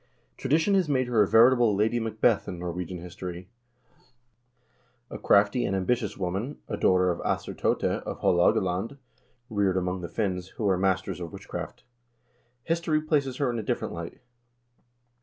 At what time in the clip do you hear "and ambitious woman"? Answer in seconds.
5.63-6.57